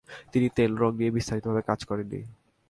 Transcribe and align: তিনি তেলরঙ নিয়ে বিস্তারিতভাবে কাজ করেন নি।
তিনি 0.31 0.47
তেলরঙ 0.49 0.91
নিয়ে 0.99 1.15
বিস্তারিতভাবে 1.17 1.61
কাজ 1.69 1.79
করেন 1.89 2.07
নি। 2.13 2.19